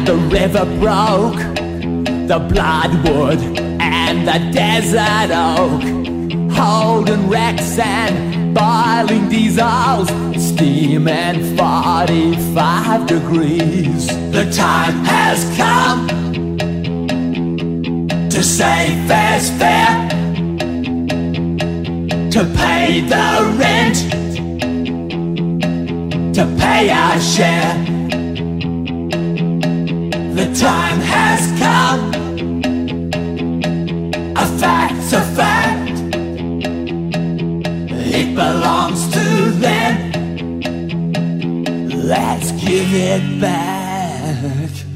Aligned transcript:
the 0.00 0.16
river 0.16 0.64
broke, 0.80 1.38
the 2.26 2.38
bloodwood 2.52 3.38
and 3.80 4.26
the 4.26 4.38
desert 4.52 5.30
oak, 5.32 5.82
holding 6.52 7.28
wrecks 7.28 7.78
and 7.78 8.54
boiling 8.54 9.28
diesels, 9.28 10.08
steam 10.36 11.06
and 11.08 11.58
45 11.58 13.06
degrees. 13.06 14.06
The 14.32 14.50
time 14.50 15.04
has 15.04 15.44
come 15.56 16.08
to 18.30 18.42
say 18.42 18.96
fair's 19.06 19.50
fair, 19.50 20.08
to 22.30 22.44
pay 22.56 23.00
the 23.00 23.54
rent, 23.58 23.96
to 26.34 26.44
pay 26.58 26.90
our 26.90 27.20
share. 27.20 27.93
The 30.44 30.54
time 30.56 31.00
has 31.00 31.42
come. 31.58 32.12
A 34.36 34.46
fact's 34.58 35.12
a 35.14 35.22
fact. 35.34 35.98
It 38.18 38.34
belongs 38.34 39.08
to 39.14 39.24
them. 39.64 39.94
Let's 41.88 42.52
give 42.52 42.92
it 42.92 43.40
back. 43.40 44.93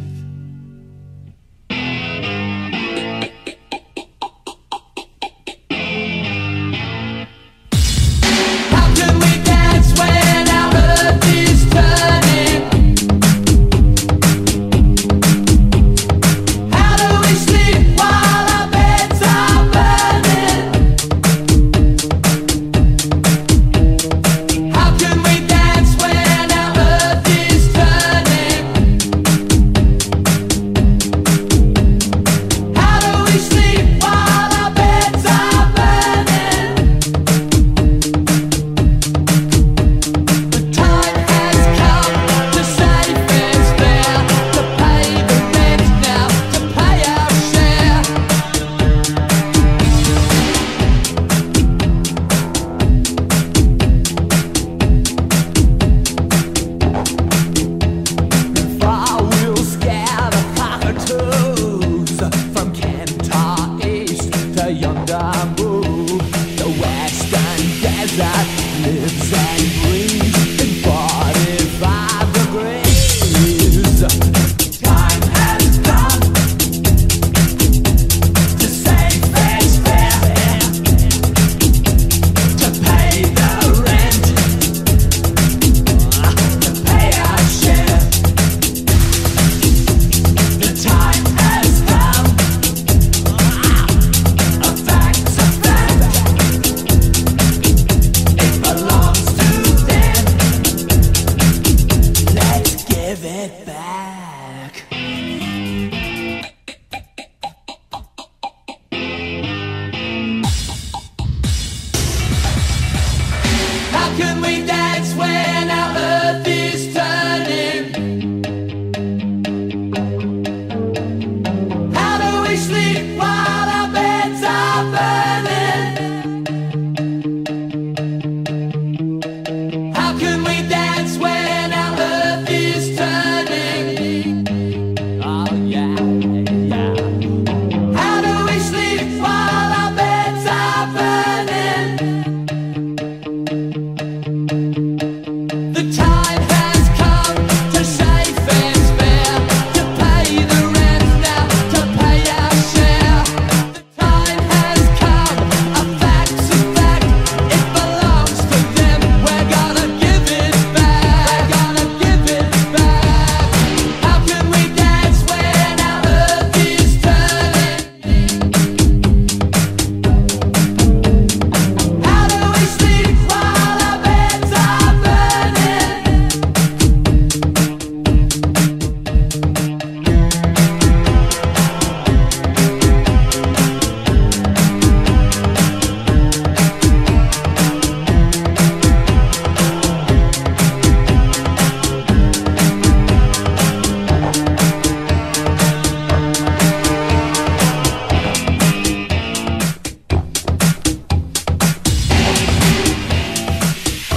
yonder 64.71 65.58